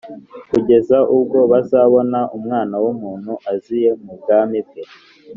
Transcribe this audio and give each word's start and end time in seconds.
kugeza 0.51 0.97
ubwo 1.15 1.39
bazabona 1.51 2.19
Umwana 2.37 2.75
w’umuntu 2.83 3.33
aziye 3.53 3.89
mu 4.03 4.11
bwami 4.19 4.59
bwe. 4.67 4.81